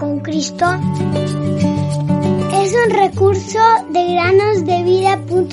con 0.00 0.20
Cristo 0.20 0.64
es 2.54 2.74
un 2.74 2.90
recurso 2.90 3.58
de 3.90 4.14
granosdevida.cl. 4.14 5.50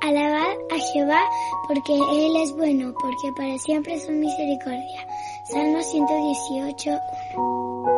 Alabad 0.00 0.56
a 0.70 0.78
Jehová 0.92 1.20
porque 1.68 1.94
Él 1.94 2.36
es 2.42 2.56
bueno, 2.56 2.94
porque 2.94 3.32
para 3.36 3.58
siempre 3.58 3.94
es 3.94 4.06
su 4.06 4.12
misericordia. 4.12 5.06
Salmo 5.52 5.82
118. 5.82 7.95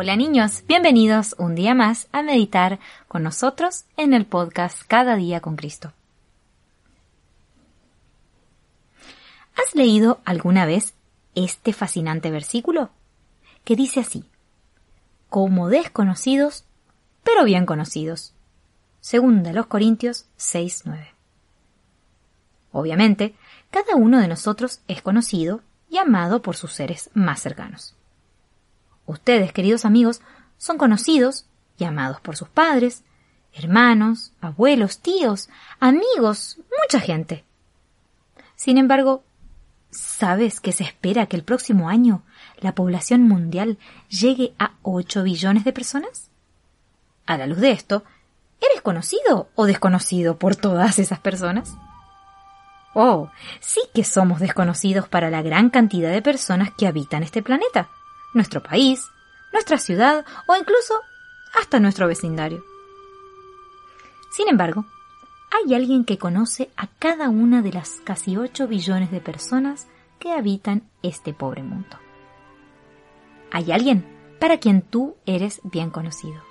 Hola 0.00 0.14
niños, 0.14 0.62
bienvenidos 0.68 1.34
un 1.38 1.56
día 1.56 1.74
más 1.74 2.06
a 2.12 2.22
meditar 2.22 2.78
con 3.08 3.24
nosotros 3.24 3.84
en 3.96 4.14
el 4.14 4.26
podcast 4.26 4.82
Cada 4.86 5.16
día 5.16 5.40
con 5.40 5.56
Cristo. 5.56 5.92
¿Has 9.56 9.74
leído 9.74 10.20
alguna 10.24 10.66
vez 10.66 10.94
este 11.34 11.72
fascinante 11.72 12.30
versículo? 12.30 12.90
Que 13.64 13.74
dice 13.74 13.98
así, 13.98 14.22
como 15.28 15.68
desconocidos, 15.68 16.64
pero 17.24 17.42
bien 17.42 17.66
conocidos. 17.66 18.34
Segunda 19.00 19.52
los 19.52 19.66
Corintios 19.66 20.26
6.9. 20.38 21.08
Obviamente, 22.70 23.34
cada 23.72 23.96
uno 23.96 24.20
de 24.20 24.28
nosotros 24.28 24.80
es 24.86 25.02
conocido 25.02 25.60
y 25.90 25.98
amado 25.98 26.40
por 26.40 26.54
sus 26.54 26.72
seres 26.72 27.10
más 27.14 27.40
cercanos. 27.40 27.97
Ustedes, 29.18 29.52
queridos 29.52 29.84
amigos, 29.84 30.20
son 30.58 30.78
conocidos 30.78 31.44
y 31.76 31.84
amados 31.84 32.20
por 32.20 32.36
sus 32.36 32.48
padres, 32.48 33.02
hermanos, 33.52 34.32
abuelos, 34.40 35.00
tíos, 35.00 35.48
amigos, 35.80 36.58
mucha 36.80 37.00
gente. 37.00 37.44
Sin 38.54 38.78
embargo, 38.78 39.24
¿sabes 39.90 40.60
que 40.60 40.70
se 40.70 40.84
espera 40.84 41.26
que 41.26 41.36
el 41.36 41.42
próximo 41.42 41.88
año 41.88 42.22
la 42.58 42.76
población 42.76 43.22
mundial 43.22 43.76
llegue 44.08 44.54
a 44.58 44.74
8 44.82 45.24
billones 45.24 45.64
de 45.64 45.72
personas? 45.72 46.30
A 47.26 47.36
la 47.36 47.48
luz 47.48 47.58
de 47.58 47.72
esto, 47.72 48.04
¿eres 48.60 48.80
conocido 48.82 49.48
o 49.56 49.66
desconocido 49.66 50.38
por 50.38 50.54
todas 50.54 51.00
esas 51.00 51.18
personas? 51.18 51.74
Oh, 52.94 53.30
sí 53.58 53.80
que 53.92 54.04
somos 54.04 54.38
desconocidos 54.38 55.08
para 55.08 55.28
la 55.28 55.42
gran 55.42 55.70
cantidad 55.70 56.12
de 56.12 56.22
personas 56.22 56.70
que 56.70 56.86
habitan 56.86 57.24
este 57.24 57.42
planeta 57.42 57.88
nuestro 58.34 58.62
país, 58.62 59.10
nuestra 59.52 59.78
ciudad 59.78 60.24
o 60.46 60.56
incluso 60.56 60.94
hasta 61.58 61.80
nuestro 61.80 62.06
vecindario. 62.06 62.62
Sin 64.30 64.48
embargo, 64.48 64.84
hay 65.50 65.74
alguien 65.74 66.04
que 66.04 66.18
conoce 66.18 66.70
a 66.76 66.86
cada 66.86 67.30
una 67.30 67.62
de 67.62 67.72
las 67.72 68.00
casi 68.04 68.36
8 68.36 68.68
billones 68.68 69.10
de 69.10 69.20
personas 69.20 69.88
que 70.18 70.32
habitan 70.32 70.88
este 71.02 71.32
pobre 71.32 71.62
mundo. 71.62 71.96
Hay 73.50 73.72
alguien 73.72 74.04
para 74.38 74.58
quien 74.58 74.82
tú 74.82 75.16
eres 75.26 75.60
bien 75.64 75.90
conocido. 75.90 76.42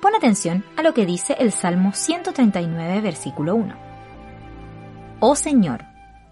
Pon 0.00 0.14
atención 0.14 0.64
a 0.76 0.82
lo 0.82 0.94
que 0.94 1.06
dice 1.06 1.36
el 1.38 1.52
Salmo 1.52 1.92
139, 1.92 3.00
versículo 3.00 3.54
1. 3.54 3.74
Oh 5.20 5.36
Señor, 5.36 5.84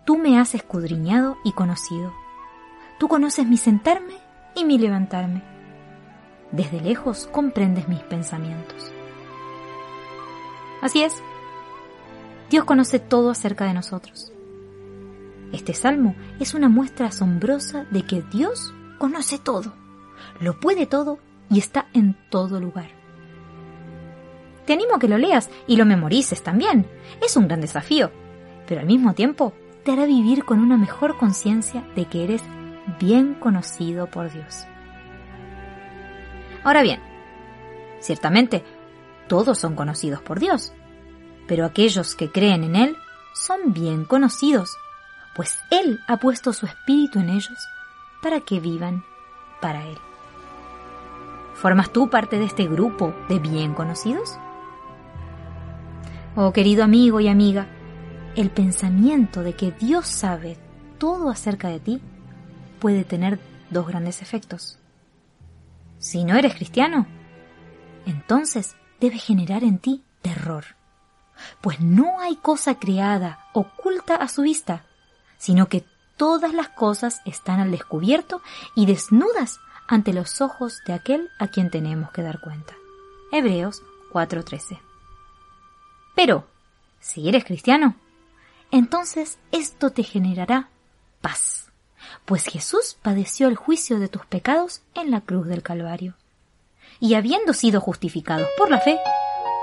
tú 0.04 0.18
me 0.18 0.38
has 0.38 0.54
escudriñado 0.54 1.38
y 1.44 1.52
conocido. 1.52 2.12
Tú 2.98 3.08
conoces 3.08 3.46
mi 3.46 3.56
sentarme 3.56 4.18
y 4.54 4.64
mi 4.64 4.78
levantarme. 4.78 5.42
Desde 6.52 6.80
lejos 6.80 7.28
comprendes 7.30 7.88
mis 7.88 8.00
pensamientos. 8.00 8.92
Así 10.82 11.02
es, 11.02 11.22
Dios 12.50 12.64
conoce 12.64 12.98
todo 12.98 13.30
acerca 13.30 13.66
de 13.66 13.74
nosotros. 13.74 14.32
Este 15.52 15.74
salmo 15.74 16.14
es 16.38 16.54
una 16.54 16.68
muestra 16.68 17.06
asombrosa 17.06 17.84
de 17.90 18.02
que 18.02 18.22
Dios 18.22 18.72
conoce 18.98 19.38
todo, 19.38 19.74
lo 20.40 20.58
puede 20.58 20.86
todo 20.86 21.18
y 21.50 21.58
está 21.58 21.88
en 21.92 22.16
todo 22.30 22.60
lugar. 22.60 22.90
Te 24.66 24.74
animo 24.74 24.94
a 24.94 24.98
que 24.98 25.08
lo 25.08 25.18
leas 25.18 25.50
y 25.66 25.76
lo 25.76 25.84
memorices 25.84 26.42
también. 26.42 26.86
Es 27.24 27.36
un 27.36 27.48
gran 27.48 27.60
desafío, 27.60 28.10
pero 28.68 28.80
al 28.80 28.86
mismo 28.86 29.14
tiempo 29.14 29.52
te 29.84 29.92
hará 29.92 30.06
vivir 30.06 30.44
con 30.44 30.60
una 30.60 30.76
mejor 30.76 31.16
conciencia 31.18 31.84
de 31.96 32.04
que 32.04 32.24
eres 32.24 32.42
bien 32.98 33.34
conocido 33.34 34.06
por 34.06 34.30
Dios. 34.32 34.66
Ahora 36.64 36.82
bien, 36.82 37.00
ciertamente, 38.00 38.64
todos 39.28 39.58
son 39.58 39.74
conocidos 39.74 40.20
por 40.22 40.40
Dios, 40.40 40.72
pero 41.46 41.64
aquellos 41.64 42.14
que 42.14 42.30
creen 42.30 42.64
en 42.64 42.76
Él 42.76 42.96
son 43.34 43.72
bien 43.72 44.04
conocidos, 44.04 44.76
pues 45.34 45.56
Él 45.70 46.00
ha 46.08 46.18
puesto 46.18 46.52
su 46.52 46.66
espíritu 46.66 47.18
en 47.18 47.30
ellos 47.30 47.58
para 48.22 48.40
que 48.40 48.60
vivan 48.60 49.04
para 49.60 49.86
Él. 49.86 49.98
¿Formas 51.54 51.92
tú 51.92 52.08
parte 52.08 52.38
de 52.38 52.44
este 52.44 52.66
grupo 52.66 53.14
de 53.28 53.38
bien 53.38 53.74
conocidos? 53.74 54.38
Oh 56.36 56.52
querido 56.52 56.84
amigo 56.84 57.20
y 57.20 57.28
amiga, 57.28 57.66
el 58.36 58.50
pensamiento 58.50 59.42
de 59.42 59.54
que 59.54 59.72
Dios 59.72 60.06
sabe 60.06 60.56
todo 60.98 61.30
acerca 61.30 61.68
de 61.68 61.80
ti 61.80 62.02
puede 62.80 63.04
tener 63.04 63.38
dos 63.70 63.86
grandes 63.86 64.22
efectos. 64.22 64.78
Si 65.98 66.24
no 66.24 66.36
eres 66.36 66.54
cristiano, 66.54 67.06
entonces 68.06 68.74
debe 69.00 69.18
generar 69.18 69.62
en 69.62 69.78
ti 69.78 70.02
terror, 70.22 70.64
pues 71.60 71.80
no 71.80 72.20
hay 72.20 72.36
cosa 72.36 72.78
creada 72.78 73.46
oculta 73.52 74.16
a 74.16 74.28
su 74.28 74.42
vista, 74.42 74.84
sino 75.38 75.68
que 75.68 75.84
todas 76.16 76.52
las 76.52 76.68
cosas 76.70 77.20
están 77.24 77.60
al 77.60 77.70
descubierto 77.70 78.42
y 78.74 78.86
desnudas 78.86 79.60
ante 79.88 80.12
los 80.12 80.40
ojos 80.40 80.80
de 80.86 80.92
aquel 80.92 81.30
a 81.38 81.48
quien 81.48 81.70
tenemos 81.70 82.10
que 82.10 82.22
dar 82.22 82.40
cuenta. 82.40 82.74
Hebreos 83.32 83.82
4:13. 84.12 84.80
Pero, 86.14 86.46
si 86.98 87.28
eres 87.28 87.44
cristiano, 87.44 87.94
entonces 88.70 89.38
esto 89.52 89.90
te 89.90 90.02
generará 90.02 90.68
paz 91.20 91.69
pues 92.24 92.44
Jesús 92.44 92.96
padeció 93.02 93.48
el 93.48 93.56
juicio 93.56 93.98
de 93.98 94.08
tus 94.08 94.26
pecados 94.26 94.82
en 94.94 95.10
la 95.10 95.20
cruz 95.20 95.46
del 95.46 95.62
Calvario. 95.62 96.14
Y 96.98 97.14
habiendo 97.14 97.52
sido 97.52 97.80
justificados 97.80 98.48
por 98.58 98.70
la 98.70 98.78
fe, 98.80 98.98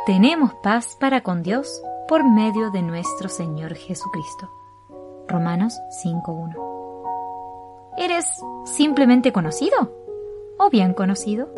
tenemos 0.06 0.54
paz 0.64 0.98
para 1.00 1.22
con 1.22 1.44
Dios 1.44 1.82
por 2.08 2.24
medio 2.24 2.72
de 2.72 2.82
nuestro 2.82 3.30
Señor 3.30 3.76
Jesucristo. 3.76 4.50
Romanos 5.28 5.74
5.1. 6.04 6.56
¿Eres 7.98 8.28
simplemente 8.66 9.32
conocido 9.32 9.92
o 10.58 10.70
bien 10.70 10.94
conocido? 10.94 11.50